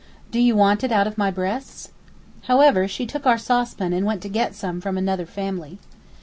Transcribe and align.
Do 0.31 0.39
you 0.39 0.55
want 0.55 0.83
it 0.83 0.91
out 0.91 1.05
of 1.05 1.19
my 1.19 1.29
breasts?' 1.29 1.89
However, 2.45 2.87
she 2.87 3.05
took 3.05 3.27
our 3.27 3.37
saucepan 3.37 3.93
and 3.93 4.03
went 4.03 4.23
to 4.23 4.29
get 4.29 4.55
some 4.55 4.81
from 4.81 4.97
another 4.97 5.27
family. 5.27 5.77